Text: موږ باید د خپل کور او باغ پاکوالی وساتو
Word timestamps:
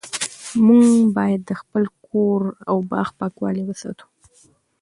موږ 0.67 0.89
باید 1.17 1.41
د 1.45 1.51
خپل 1.61 1.83
کور 2.07 2.41
او 2.69 2.77
باغ 2.91 3.09
پاکوالی 3.19 3.63
وساتو 3.65 4.05